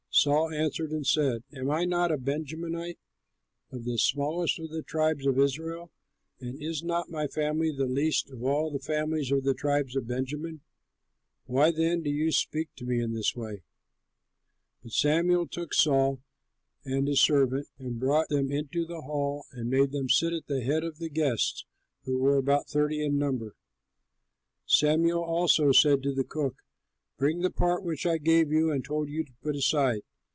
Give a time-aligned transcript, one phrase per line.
[0.13, 2.99] Saul answered and said, "Am I not a Benjamite,
[3.71, 5.89] of the smallest of the tribes of Israel,
[6.41, 10.07] and is not my family the least of all the families of the tribe of
[10.07, 10.59] Benjamin?
[11.45, 13.63] Why then do you speak to me in this way?"
[14.83, 16.19] But Samuel took Saul
[16.83, 20.61] and his servant and brought them into the hall and made them sit at the
[20.61, 21.65] head of the guests
[22.03, 23.55] (who were about thirty in number).
[24.65, 26.57] Samuel also said to the cook,
[27.17, 30.01] "Bring the part which I gave you and told you to put aside."